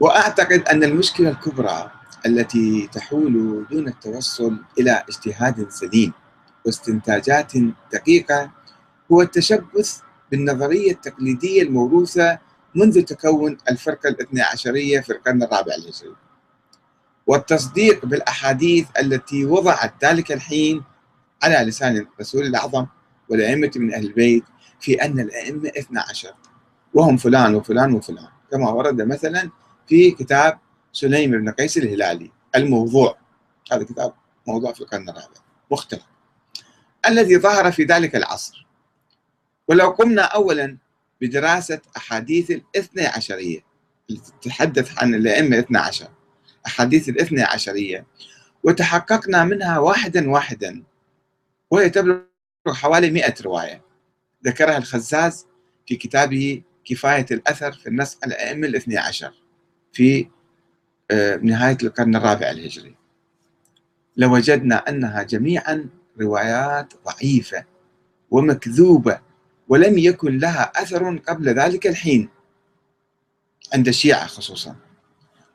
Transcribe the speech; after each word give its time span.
وأعتقد 0.00 0.68
أن 0.68 0.84
المشكلة 0.84 1.30
الكبرى 1.30 1.90
التي 2.26 2.88
تحول 2.92 3.66
دون 3.70 3.88
التوصل 3.88 4.56
إلى 4.78 5.04
اجتهاد 5.08 5.70
سليم 5.70 6.12
واستنتاجات 6.66 7.52
دقيقة 7.92 8.50
هو 9.12 9.22
التشبث 9.22 10.00
بالنظرية 10.30 10.90
التقليدية 10.92 11.62
الموروثة 11.62 12.38
منذ 12.74 13.02
تكون 13.02 13.58
الفرقة 13.70 14.08
الاثنى 14.08 14.42
عشرية 14.42 15.00
في 15.00 15.12
القرن 15.12 15.42
الرابع 15.42 15.74
الهجري. 15.74 16.14
والتصديق 17.26 18.06
بالأحاديث 18.06 18.86
التي 19.00 19.44
وضعت 19.44 20.04
ذلك 20.04 20.32
الحين 20.32 20.82
على 21.42 21.54
لسان 21.54 21.96
الرسول 21.96 22.46
الأعظم 22.46 22.86
والأئمة 23.28 23.70
من 23.76 23.94
أهل 23.94 24.06
البيت 24.06 24.44
في 24.80 25.02
أن 25.02 25.20
الأئمة 25.20 25.68
اثنى 25.68 26.00
عشر. 26.10 26.34
وهم 26.94 27.16
فلان 27.16 27.54
وفلان 27.54 27.94
وفلان. 27.94 28.28
كما 28.50 28.70
ورد 28.70 29.02
مثلا 29.02 29.50
في 29.88 30.10
كتاب 30.10 30.58
سليم 30.92 31.30
بن 31.30 31.50
قيس 31.50 31.78
الهلالي 31.78 32.30
الموضوع. 32.56 33.18
هذا 33.72 33.84
كتاب 33.84 34.14
موضوع 34.46 34.72
في 34.72 34.80
القرن 34.80 35.08
الرابع. 35.08 35.40
مختلف. 35.70 36.02
الذي 37.06 37.38
ظهر 37.38 37.72
في 37.72 37.84
ذلك 37.84 38.16
العصر. 38.16 38.66
ولو 39.68 39.90
قمنا 39.90 40.22
اولا 40.22 40.78
بدراسة 41.20 41.80
أحاديث 41.96 42.50
الاثنى 42.50 43.06
عشرية. 43.06 43.60
التي 44.10 44.32
تتحدث 44.40 44.98
عن 44.98 45.14
الأئمة 45.14 45.56
الاثنى 45.56 45.78
عشر. 45.78 46.08
أحاديث 46.66 47.08
الاثنى 47.08 47.42
عشرية. 47.42 48.06
وتحققنا 48.64 49.44
منها 49.44 49.78
واحدا 49.78 50.30
واحدا. 50.30 50.82
وهي 51.70 51.90
تبلغ 51.90 52.22
حوالي 52.68 53.10
100 53.10 53.34
رواية. 53.44 53.82
ذكرها 54.46 54.78
الخزاز 54.78 55.46
في 55.86 55.96
كتابه 55.96 56.62
كفاية 56.84 57.26
الأثر 57.30 57.72
في 57.72 57.88
النص 57.88 58.18
على 58.22 58.34
الأئمة 58.34 58.66
الاثنى 58.66 58.98
عشر. 58.98 59.32
في 59.92 60.28
آه، 61.10 61.36
نهاية 61.36 61.78
القرن 61.82 62.16
الرابع 62.16 62.50
الهجري. 62.50 62.94
لوجدنا 64.16 64.88
أنها 64.88 65.22
جميعا 65.22 65.88
روايات 66.20 66.92
ضعيفة 67.04 67.64
ومكذوبة 68.30 69.20
ولم 69.68 69.98
يكن 69.98 70.38
لها 70.38 70.72
أثر 70.76 71.18
قبل 71.18 71.48
ذلك 71.48 71.86
الحين 71.86 72.28
عند 73.74 73.88
الشيعة 73.88 74.26
خصوصا. 74.26 74.76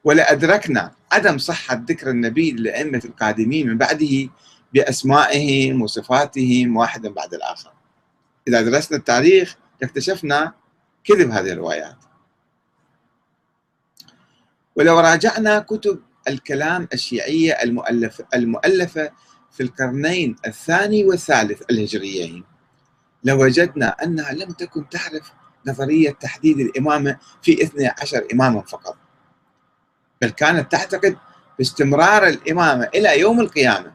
ولأدركنا 0.03 0.91
عدم 1.11 1.38
صحة 1.38 1.83
ذكر 1.89 2.09
النبي 2.09 2.52
للأئمة 2.52 3.02
القادمين 3.05 3.67
من 3.67 3.77
بعده 3.77 4.30
بأسمائهم 4.73 5.81
وصفاتهم 5.81 6.77
واحدا 6.77 7.09
بعد 7.09 7.33
الآخر. 7.33 7.73
إذا 8.47 8.61
درسنا 8.61 8.97
التاريخ 8.97 9.55
اكتشفنا 9.83 10.53
كذب 11.03 11.31
هذه 11.31 11.52
الروايات. 11.52 11.97
ولو 14.75 14.99
راجعنا 14.99 15.59
كتب 15.59 15.99
الكلام 16.27 16.88
الشيعية 16.93 17.52
المؤلفة, 17.52 18.25
المؤلفة 18.33 19.11
في 19.52 19.63
القرنين 19.63 20.35
الثاني 20.47 21.05
والثالث 21.05 21.61
الهجريين 21.71 22.43
لوجدنا 23.23 23.88
أنها 24.03 24.33
لم 24.33 24.52
تكن 24.52 24.89
تعرف 24.89 25.31
نظرية 25.67 26.11
تحديد 26.11 26.59
الإمامة 26.59 27.17
في 27.41 27.63
12 27.63 28.27
إماما 28.33 28.61
فقط 28.61 28.97
بل 30.21 30.30
كانت 30.30 30.71
تعتقد 30.71 31.17
باستمرار 31.58 32.27
الإمامة 32.27 32.89
إلى 32.95 33.19
يوم 33.19 33.39
القيامة. 33.39 33.93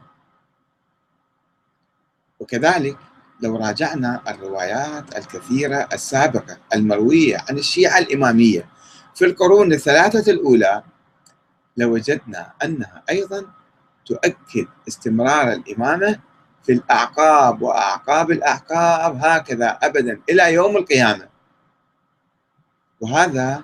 وكذلك 2.39 2.97
لو 3.41 3.57
راجعنا 3.57 4.21
الروايات 4.27 5.17
الكثيرة 5.17 5.89
السابقة 5.93 6.57
المروية 6.73 7.37
عن 7.49 7.57
الشيعة 7.57 7.97
الإمامية 7.99 8.69
في 9.19 9.25
القرون 9.25 9.73
الثلاثة 9.73 10.31
الأولى 10.31 10.83
لوجدنا 11.77 12.53
أنها 12.63 13.03
أيضا 13.09 13.45
تؤكد 14.05 14.67
استمرار 14.87 15.51
الإمامة 15.51 16.19
في 16.63 16.71
الأعقاب 16.71 17.61
وأعقاب 17.61 18.31
الأعقاب 18.31 19.17
هكذا 19.23 19.69
أبدا 19.83 20.21
إلى 20.29 20.53
يوم 20.53 20.77
القيامة. 20.77 21.29
وهذا 23.01 23.63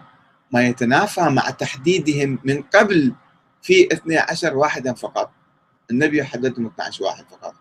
ما 0.51 0.67
يتنافى 0.67 1.21
مع 1.21 1.49
تحديدهم 1.49 2.39
من 2.43 2.61
قبل 2.61 3.15
في 3.61 3.87
12 3.93 4.57
واحدا 4.57 4.93
فقط. 4.93 5.31
النبي 5.91 6.23
حددهم 6.23 6.65
12 6.65 7.03
واحد 7.03 7.25
فقط. 7.31 7.55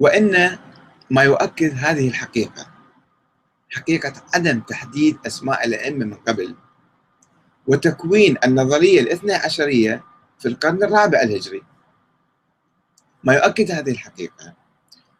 وإن 0.00 0.58
ما 1.10 1.22
يؤكد 1.22 1.74
هذه 1.76 2.08
الحقيقة. 2.08 2.66
حقيقة 3.70 4.12
عدم 4.34 4.60
تحديد 4.60 5.18
أسماء 5.26 5.66
الأئمة 5.66 6.04
من 6.04 6.14
قبل. 6.14 6.54
وتكوين 7.66 8.36
النظرية 8.44 9.00
الاثنى 9.00 9.32
عشرية 9.32 10.04
في 10.38 10.48
القرن 10.48 10.82
الرابع 10.82 11.20
الهجري. 11.22 11.62
ما 13.24 13.34
يؤكد 13.34 13.70
هذه 13.70 13.90
الحقيقة. 13.90 14.54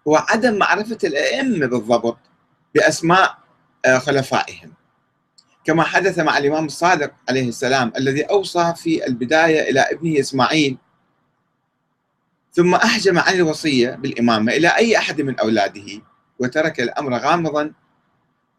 هو 0.09 0.17
عدم 0.17 0.59
معرفة 0.59 0.99
الأئمة 1.05 1.67
بالضبط 1.67 2.19
بأسماء 2.75 3.39
آه، 3.85 3.99
خلفائهم. 3.99 4.73
كما 5.65 5.83
حدث 5.83 6.19
مع 6.19 6.39
الإمام 6.39 6.65
الصادق 6.65 7.13
عليه 7.29 7.49
السلام 7.49 7.93
الذي 7.97 8.23
أوصى 8.23 8.75
في 8.77 9.07
البداية 9.07 9.71
إلى 9.71 9.81
ابنه 9.81 10.21
إسماعيل 10.21 10.79
ثم 12.53 12.75
أحجم 12.75 13.19
عن 13.19 13.35
الوصية 13.35 13.91
بالإمامة 13.91 14.53
إلى 14.53 14.69
أي 14.69 14.99
أحد 14.99 15.21
من 15.21 15.39
أولاده 15.41 16.03
وترك 16.39 16.81
الأمر 16.81 17.15
غامضا 17.15 17.73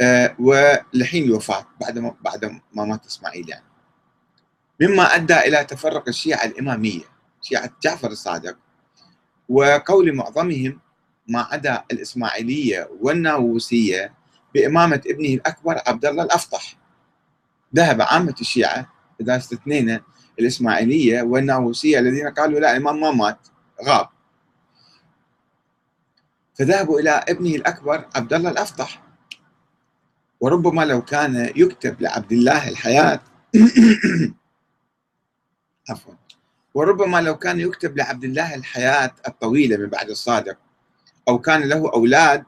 آه، 0.02 0.36
ولحين 0.40 1.24
الوفاة 1.24 1.66
بعد 1.82 2.00
ما 2.00 2.16
بعد 2.22 2.60
ما 2.74 2.86
مات 2.86 3.06
إسماعيل 3.06 3.50
يعني. 3.50 3.66
مما 4.82 5.16
أدى 5.16 5.40
إلى 5.40 5.64
تفرق 5.64 6.08
الشيعة 6.08 6.46
الإمامية 6.46 7.04
شيعة 7.42 7.70
جعفر 7.84 8.08
الصادق 8.08 8.58
وقول 9.50 10.16
معظمهم 10.16 10.80
ما 11.28 11.42
عدا 11.42 11.84
الإسماعيلية 11.92 12.90
والناووسية 13.02 14.14
بإمامة 14.54 15.02
ابنه 15.08 15.30
الأكبر 15.30 15.82
عبد 15.88 16.06
الله 16.06 16.24
الأفطح 16.24 16.76
ذهب 17.76 18.02
عامة 18.02 18.36
الشيعة 18.42 18.94
إذا 19.22 19.38
استثنينا 19.38 20.02
الإسماعيلية 20.40 21.22
والناووسية 21.22 22.00
الذين 22.00 22.28
قالوا 22.28 22.60
لا 22.60 22.72
الإمام 22.72 23.00
ما 23.02 23.12
مات. 23.12 23.40
غاب. 23.86 24.10
فذهبوا 26.60 27.00
إلى 27.00 27.10
ابنه 27.10 27.56
الأكبر 27.56 28.06
عبد 28.16 28.34
الله 28.34 28.50
الأفطح 28.52 29.02
وربما 30.42 30.86
لو 30.86 31.02
كان 31.02 31.52
يكتب 31.56 32.02
لعبد 32.02 32.32
الله 32.32 32.70
الحياة. 32.70 33.20
عفوا. 35.90 36.14
وربما 36.74 37.22
لو 37.22 37.38
كان 37.38 37.60
يكتب 37.60 37.98
لعبد 37.98 38.24
الله 38.24 38.56
الحياة 38.56 39.12
الطويلة 39.28 39.78
من 39.78 39.86
بعد 39.86 40.10
الصادق 40.10 40.58
أو 41.28 41.40
كان 41.40 41.62
له 41.70 41.92
أولاد 41.94 42.44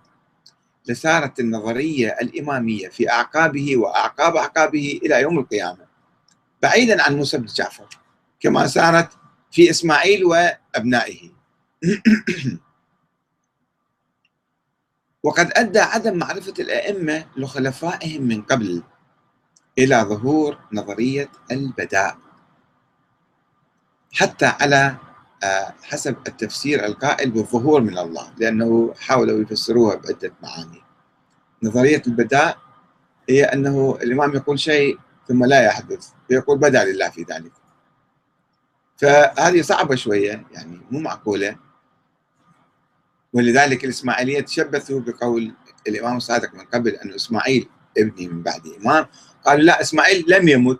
لسارت 0.88 1.40
النظرية 1.40 2.18
الإمامية 2.22 2.90
في 2.90 3.10
أعقابه 3.12 3.78
وأعقاب 3.78 4.36
أعقابه 4.36 5.00
إلى 5.04 5.22
يوم 5.22 5.40
القيامة. 5.40 5.86
بعيدا 6.62 7.04
عن 7.04 7.16
موسى 7.16 7.38
بن 7.38 7.46
جعفر 7.46 7.88
كما 8.40 8.68
سارت 8.68 9.10
في 9.52 9.70
إسماعيل 9.70 10.26
وأبنائه. 10.26 11.30
وقد 15.24 15.52
أدى 15.56 15.80
عدم 15.80 16.18
معرفة 16.18 16.54
الأئمة 16.60 17.26
لخلفائهم 17.38 18.22
من 18.22 18.42
قبل 18.42 18.84
إلى 19.78 19.96
ظهور 19.96 20.58
نظرية 20.74 21.30
البداء. 21.52 22.18
حتى 24.14 24.46
على 24.46 24.96
آه، 25.44 25.74
حسب 25.84 26.16
التفسير 26.28 26.86
القائل 26.86 27.32
بالظهور 27.32 27.82
من 27.82 27.98
الله 27.98 28.34
لأنه 28.38 28.94
حاولوا 29.00 29.42
يفسروها 29.42 29.96
بعدة 29.96 30.34
معاني. 30.44 30.82
نظرية 31.64 32.02
البداء 32.08 32.58
هي 33.30 33.44
أنه 33.44 33.98
الإمام 34.02 34.36
يقول 34.36 34.60
شيء 34.60 35.00
ثم 35.28 35.46
لا 35.46 35.62
يحدث 35.66 36.10
فيقول 36.28 36.58
بدا 36.58 36.86
لله 36.86 37.10
في 37.10 37.24
ذلك. 37.24 37.61
فهذه 39.02 39.62
صعبة 39.62 39.96
شوية 39.96 40.46
يعني 40.52 40.82
مو 40.92 41.00
معقولة. 41.00 41.56
ولذلك 43.34 43.84
الإسماعيلية 43.84 44.42
تشبثوا 44.42 45.00
بقول 45.00 45.54
الإمام 45.88 46.18
الصادق 46.18 46.54
من 46.54 46.66
قبل 46.66 46.90
أن 46.90 47.14
إسماعيل 47.14 47.70
ابني 47.98 48.28
من 48.28 48.44
بعد 48.44 48.62
إمام 48.82 49.06
قالوا 49.46 49.64
لا 49.64 49.82
إسماعيل 49.82 50.26
لم 50.28 50.48
يمت. 50.48 50.80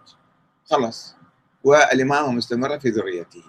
خلاص. 0.66 1.16
والإمامة 1.64 2.32
مستمرة 2.32 2.78
في 2.78 2.90
ذريته. 2.90 3.44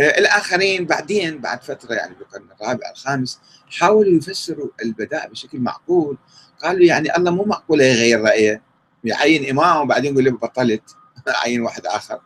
آه، 0.00 0.18
الآخرين 0.18 0.84
بعدين 0.86 1.38
بعد 1.38 1.62
فترة 1.62 1.94
يعني 1.94 2.14
بالقرن 2.14 2.48
الرابع 2.60 2.90
الخامس 2.90 3.40
حاولوا 3.78 4.12
يفسروا 4.12 4.68
البداء 4.84 5.28
بشكل 5.28 5.58
معقول. 5.58 6.18
قالوا 6.62 6.84
يعني 6.84 7.16
الله 7.16 7.30
مو 7.30 7.44
معقول 7.44 7.80
يغير 7.80 8.20
رأيه. 8.20 8.62
يعين 9.04 9.50
إمام 9.50 9.82
وبعدين 9.82 10.12
يقول 10.12 10.24
له 10.24 10.30
بطلت. 10.30 10.96
عين 11.44 11.60
واحد 11.60 11.86
آخر. 11.86 12.20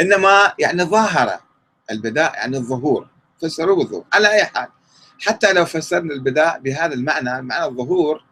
إنما 0.00 0.52
يعني 0.58 0.82
ظاهره 0.82 1.40
البداء 1.90 2.34
يعني 2.34 2.56
الظهور 2.56 3.08
فسروه 3.42 3.76
بالظهور 3.76 4.04
على 4.12 4.32
أي 4.32 4.44
حال. 4.44 4.68
حتى 5.20 5.52
لو 5.52 5.64
فسرنا 5.64 6.14
البداء 6.14 6.58
بهذا 6.58 6.94
المعنى 6.94 7.42
معنى 7.42 7.64
الظهور 7.64 8.24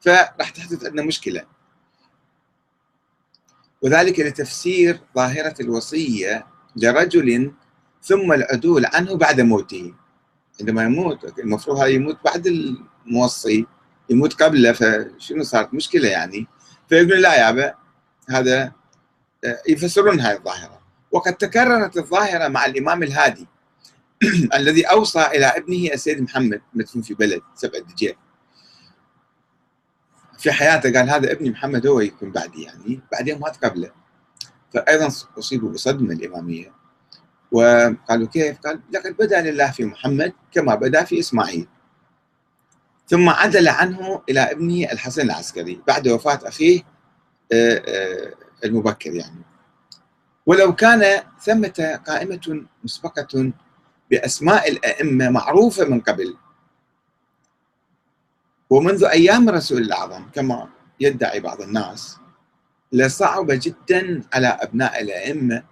فراح 0.00 0.50
تحدث 0.50 0.84
عندنا 0.84 1.02
مشكلة. 1.02 1.44
وذلك 3.82 4.20
لتفسير 4.20 5.00
ظاهرة 5.16 5.54
الوصية 5.60 6.46
لرجل 6.76 7.52
ثم 8.02 8.32
العدول 8.32 8.86
عنه 8.86 9.16
بعد 9.16 9.40
موته. 9.40 9.94
عندما 10.60 10.82
يموت 10.82 11.38
المفروض 11.38 11.76
هذا 11.78 11.86
يموت 11.86 12.18
بعد 12.24 12.46
الموصي 12.46 13.66
يموت 14.10 14.42
قبله 14.42 14.72
فشنو 14.72 15.42
صارت 15.42 15.74
مشكلة 15.74 16.08
يعني؟ 16.08 16.46
فيقول 16.88 17.22
لا 17.22 17.34
يابا 17.34 17.74
هذا 18.28 18.72
آه، 19.44 19.62
يفسرون 19.68 20.20
هذه 20.20 20.36
الظاهرة. 20.36 20.78
وقد 21.18 21.34
تكررت 21.34 21.96
الظاهرة 21.96 22.48
مع 22.48 22.66
الإمام 22.66 23.02
الهادي 23.02 23.46
الذي 24.58 24.84
أوصى 24.84 25.26
إلى 25.26 25.46
ابنه 25.46 25.92
السيد 25.94 26.22
محمد 26.22 26.60
مدفون 26.74 27.02
في 27.02 27.14
بلد 27.14 27.42
سبع 27.54 27.78
دجيل 27.78 28.14
في 30.38 30.52
حياته 30.52 30.92
قال 30.98 31.10
هذا 31.10 31.32
ابني 31.32 31.50
محمد 31.50 31.86
هو 31.86 32.00
يكون 32.00 32.32
بعدي 32.32 32.62
يعني 32.62 33.00
بعدين 33.12 33.40
مات 33.40 33.64
قبله. 33.64 33.90
فايضا 34.74 35.06
اصيبوا 35.38 35.70
بصدمة 35.70 36.14
الإمامية. 36.14 36.72
وقالوا 37.52 38.26
كيف؟ 38.26 38.58
قال 38.58 38.80
لقد 38.92 39.16
بدا 39.16 39.40
لله 39.40 39.70
في 39.70 39.84
محمد 39.84 40.32
كما 40.52 40.74
بدا 40.74 41.04
في 41.04 41.18
إسماعيل. 41.18 41.68
ثم 43.08 43.28
عدل 43.28 43.68
عنه 43.68 44.22
إلى 44.28 44.40
ابنه 44.40 44.92
الحسن 44.92 45.22
العسكري 45.22 45.82
بعد 45.86 46.08
وفاة 46.08 46.40
أخيه 46.42 46.82
آه، 47.52 47.82
آه، 47.86 48.34
المبكر 48.64 49.12
يعني. 49.12 49.48
ولو 50.48 50.74
كان 50.74 51.22
ثمة 51.40 52.00
قائمة 52.06 52.64
مسبقة 52.84 53.52
بأسماء 54.10 54.70
الأئمة 54.70 55.28
معروفة 55.30 55.84
من 55.84 56.00
قبل. 56.00 56.36
ومنذ 58.70 59.04
أيام 59.04 59.48
الرسول 59.48 59.82
الأعظم 59.82 60.24
كما 60.34 60.68
يدعي 61.00 61.40
بعض 61.40 61.60
الناس 61.60 62.16
لصعب 62.92 63.46
جدا 63.50 64.22
على 64.32 64.46
أبناء 64.46 65.00
الأئمة 65.02 65.62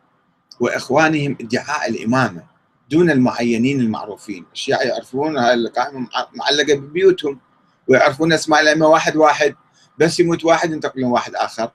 وإخوانهم 0.60 1.36
ادعاء 1.40 1.90
الإمامة 1.90 2.42
دون 2.90 3.10
المعينين 3.10 3.80
المعروفين. 3.80 4.46
الشيعة 4.52 4.82
يعرفون 4.82 5.38
القائمة 5.38 6.08
معلقة 6.34 6.74
ببيوتهم 6.74 7.40
ويعرفون 7.88 8.32
أسماء 8.32 8.60
الأئمة 8.60 8.86
واحد 8.86 9.16
واحد 9.16 9.54
بس 9.98 10.20
يموت 10.20 10.44
واحد 10.44 10.72
ينتقلون 10.72 11.10
واحد 11.10 11.34
آخر. 11.34 11.70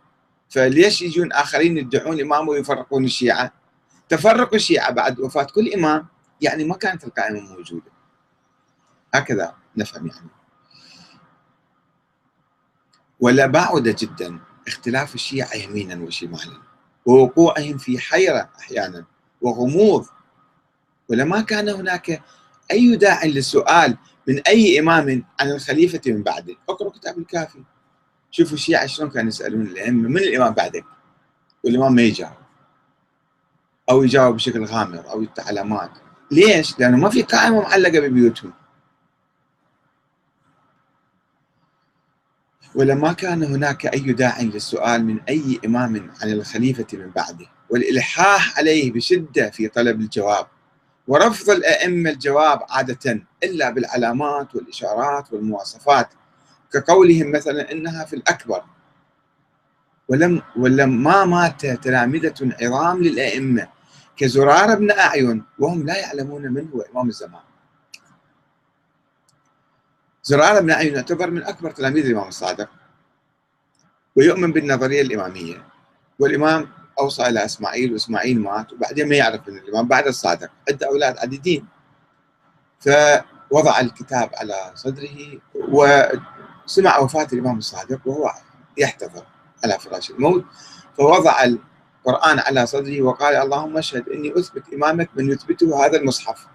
فليش 0.51 1.01
يجون 1.01 1.31
آخرين 1.31 1.77
يدعون 1.77 2.13
الإمام 2.13 2.47
ويفرقون 2.47 3.05
الشيعة؟ 3.05 3.53
تفرق 4.09 4.53
الشيعة 4.53 4.91
بعد 4.91 5.19
وفاة 5.19 5.43
كل 5.43 5.73
إمام 5.73 6.07
يعني 6.41 6.63
ما 6.63 6.75
كانت 6.75 7.03
القائمة 7.03 7.39
موجودة. 7.39 7.91
هكذا 9.13 9.55
نفهم 9.77 10.07
يعني. 10.07 10.29
ولا 13.19 13.45
بعد 13.45 13.83
جدا 13.83 14.39
اختلاف 14.67 15.15
الشيعة 15.15 15.53
يمينا 15.55 16.03
وشمالا 16.03 16.61
ووقوعهم 17.05 17.77
في 17.77 17.99
حيرة 17.99 18.49
أحيانا 18.59 19.05
وغموض. 19.41 20.05
ولما 21.09 21.41
كان 21.41 21.69
هناك 21.69 22.23
أي 22.71 22.95
داع 22.95 23.25
للسؤال 23.25 23.97
من 24.27 24.39
أي 24.39 24.79
إمام 24.79 25.25
عن 25.39 25.51
الخليفة 25.51 26.01
من 26.05 26.23
بعده. 26.23 26.55
اقرأوا 26.69 26.91
كتاب 26.91 27.17
الكافي. 27.17 27.63
شوفوا 28.31 28.53
الشيعة 28.53 28.85
شلون 28.85 29.09
كانوا 29.09 29.29
يسألون 29.29 29.61
الأئمة 29.61 30.09
من 30.09 30.17
الإمام 30.17 30.53
بعدك؟ 30.53 30.85
والإمام 31.63 31.95
ما 31.95 32.01
يجاوب. 32.01 32.33
أو 33.89 34.03
يجاوب 34.03 34.35
بشكل 34.35 34.65
غامض 34.65 35.07
أو 35.07 35.21
يفتح 35.21 35.47
علامات 35.47 35.91
ليش؟ 36.31 36.79
لأنه 36.79 36.97
ما 36.97 37.09
في 37.09 37.21
قائمة 37.21 37.61
معلقة 37.61 37.99
ببيوتهم. 37.99 38.53
ولما 42.75 43.13
كان 43.13 43.43
هناك 43.43 43.85
أي 43.85 43.99
داع 43.99 44.41
للسؤال 44.41 45.05
من 45.05 45.21
أي 45.29 45.59
إمام 45.65 46.11
عن 46.21 46.31
الخليفة 46.31 46.87
من 46.93 47.09
بعده. 47.09 47.45
والإلحاح 47.69 48.57
عليه 48.57 48.91
بشدة 48.91 49.49
في 49.49 49.67
طلب 49.67 50.01
الجواب. 50.01 50.47
ورفض 51.07 51.49
الأئمة 51.49 52.09
الجواب 52.09 52.59
عادة 52.69 53.21
إلا 53.43 53.69
بالعلامات 53.69 54.55
والإشارات 54.55 55.33
والمواصفات. 55.33 56.09
كقولهم 56.73 57.31
مثلا 57.31 57.71
إنها 57.71 58.05
في 58.05 58.15
الأكبر. 58.15 58.63
ولم 60.07 60.41
ولما 60.55 61.25
مات 61.25 61.65
تلامذة 61.65 62.55
عظام 62.61 63.03
للأئمة 63.03 63.67
كزرار 64.17 64.75
بن 64.75 64.91
أعين 64.91 65.43
وهم 65.59 65.85
لا 65.85 65.97
يعلمون 65.97 66.41
من 66.41 66.69
هو 66.73 66.81
إمام 66.81 67.07
الزمان. 67.09 67.41
زرار 70.23 70.61
بن 70.61 70.71
أعين 70.71 70.95
يعتبر 70.95 71.29
من 71.31 71.43
أكبر 71.43 71.71
تلاميذ 71.71 72.05
الإمام 72.05 72.27
الصادق 72.27 72.69
ويؤمن 74.15 74.51
بالنظرية 74.51 75.01
الإمامية. 75.01 75.65
والإمام 76.19 76.69
أوصى 76.99 77.27
إلى 77.27 77.45
إسماعيل 77.45 77.93
وإسماعيل 77.93 78.39
مات 78.39 78.73
وبعدين 78.73 79.09
ما 79.09 79.15
يعرف 79.15 79.47
من 79.47 79.57
الإمام 79.57 79.87
بعد 79.87 80.07
الصادق. 80.07 80.49
عنده 80.69 80.87
أولاد 80.87 81.17
عديدين. 81.17 81.67
فوضع 82.79 83.79
الكتاب 83.79 84.29
على 84.33 84.71
صدره 84.75 85.39
وسمع 86.71 86.97
وفاة 86.97 87.27
الإمام 87.33 87.57
الصادق 87.57 87.99
وهو 88.05 88.33
يحتضر 88.77 89.23
على 89.63 89.79
فراش 89.79 90.11
الموت 90.11 90.45
فوضع 90.97 91.43
القرآن 91.43 92.39
على 92.39 92.65
صدره 92.65 93.01
وقال 93.01 93.35
اللهم 93.35 93.77
اشهد 93.77 94.09
إني 94.09 94.39
أثبت 94.39 94.73
إمامك 94.73 95.09
من 95.15 95.31
يثبته 95.31 95.85
هذا 95.85 95.97
المصحف. 95.97 96.47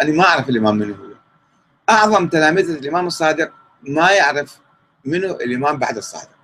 أنا 0.00 0.12
ما 0.12 0.24
أعرف 0.24 0.48
الإمام 0.48 0.76
من 0.76 0.94
هو. 0.94 1.06
أعظم 1.90 2.28
تلامذة 2.28 2.78
الإمام 2.78 3.06
الصادق 3.06 3.52
ما 3.82 4.10
يعرف 4.10 4.58
منه 5.04 5.30
الإمام 5.30 5.76
بعد 5.78 5.96
الصادق. 5.96 6.38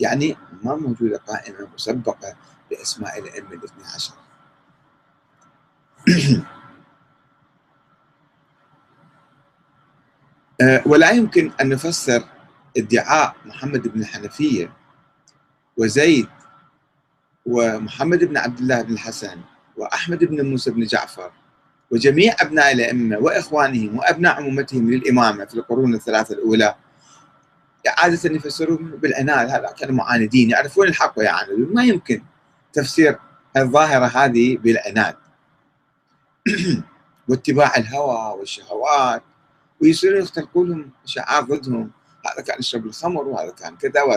يعني 0.00 0.36
ما 0.62 0.74
موجودة 0.74 1.18
قائمة 1.18 1.68
مسبقة 1.74 2.36
بأسماء 2.70 3.18
الأئمة 3.18 3.52
الاثني 3.52 3.84
عشر. 3.94 4.14
ولا 10.86 11.10
يمكن 11.10 11.50
أن 11.60 11.68
نفسر 11.68 12.24
ادعاء 12.76 13.36
محمد 13.44 13.88
بن 13.88 14.00
الحنفية 14.00 14.72
وزيد 15.76 16.28
ومحمد 17.46 18.24
بن 18.24 18.36
عبد 18.36 18.58
الله 18.58 18.82
بن 18.82 18.92
الحسن 18.92 19.40
وأحمد 19.76 20.24
بن 20.24 20.50
موسى 20.50 20.70
بن 20.70 20.84
جعفر 20.84 21.30
وجميع 21.90 22.34
أبناء 22.40 22.72
الأئمة 22.72 23.18
وإخوانهم 23.18 23.98
وأبناء 23.98 24.34
عمومتهم 24.34 24.90
للإمامة 24.90 25.44
في 25.44 25.54
القرون 25.54 25.94
الثلاثة 25.94 26.34
الأولى. 26.34 26.74
عادة 27.98 28.34
يفسرون 28.34 28.90
بالعناد 28.90 29.50
هذا 29.50 29.74
كانوا 29.78 29.94
معاندين 29.94 30.50
يعرفون 30.50 30.88
الحق 30.88 31.18
ويعاندون. 31.18 31.74
ما 31.74 31.84
يمكن 31.84 32.22
تفسير 32.72 33.18
الظاهرة 33.56 34.06
هذه 34.06 34.56
بالعناد. 34.56 35.16
واتباع 37.28 37.76
الهوى 37.76 38.38
والشهوات 38.38 39.22
ويصيرون 39.82 40.20
يختلقون 40.20 40.68
لهم 40.68 40.90
شعار 41.04 41.44
ضدهم. 41.44 41.90
هذا 42.26 42.42
كان 42.42 42.58
يشرب 42.58 42.86
الخمر 42.86 43.28
وهذا 43.28 43.50
كان 43.50 43.76
كذا 43.76 44.02